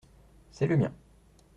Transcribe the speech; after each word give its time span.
C’est 0.51 0.65
le 0.65 0.77
mien. 0.77 0.91